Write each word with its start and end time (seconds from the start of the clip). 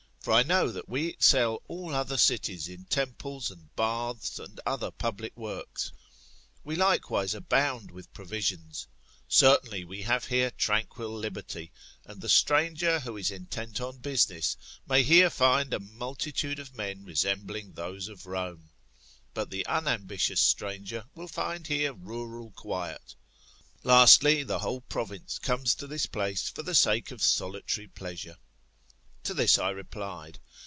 For 0.23 0.33
I 0.33 0.43
know 0.43 0.71
that 0.71 0.87
we 0.87 1.07
excel 1.07 1.63
all 1.67 1.95
other 1.95 2.15
cities 2.15 2.67
in 2.67 2.85
temples, 2.85 3.49
and 3.49 3.75
baths, 3.75 4.37
and 4.37 4.59
other 4.67 4.91
public 4.91 5.35
works. 5.35 5.91
We 6.63 6.75
likewise 6.75 7.33
abound 7.33 7.89
with 7.89 8.13
provisions. 8.13 8.85
Certainly 9.27 9.83
we 9.85 10.03
have 10.03 10.25
here 10.27 10.51
tranquil 10.51 11.09
liberty; 11.17 11.71
and 12.05 12.21
the 12.21 12.29
stranger 12.29 12.99
who 12.99 13.17
is 13.17 13.31
intent 13.31 13.81
on 13.81 13.97
business, 13.97 14.57
may 14.87 15.01
here 15.01 15.31
find 15.31 15.73
a 15.73 15.79
multitude 15.79 16.59
of 16.59 16.77
men 16.77 17.03
resembling 17.03 17.73
those 17.73 18.07
of 18.07 18.27
Rome; 18.27 18.69
but 19.33 19.49
the 19.49 19.65
unambitious 19.65 20.39
stranger 20.39 21.05
will 21.15 21.29
here 21.29 21.33
find 21.33 21.67
rural 22.05 22.51
quiet. 22.51 23.15
Lastly, 23.81 24.43
the 24.43 24.59
whole 24.59 24.81
province 24.81 25.39
comes 25.39 25.73
to 25.73 25.87
this 25.87 26.05
place, 26.05 26.47
for 26.47 26.61
the 26.61 26.75
sake 26.75 27.09
of 27.09 27.23
solitary 27.23 27.87
pleasure. 27.87 28.37
To 29.25 29.35
this 29.35 29.59
I 29.59 29.69
replied. 29.69 30.39